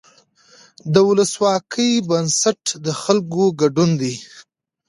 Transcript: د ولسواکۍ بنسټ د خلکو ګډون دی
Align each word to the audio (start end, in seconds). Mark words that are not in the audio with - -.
د 0.93 0.95
ولسواکۍ 1.07 1.91
بنسټ 2.09 2.61
د 2.85 2.87
خلکو 3.01 3.43
ګډون 3.61 3.89
دی 4.01 4.15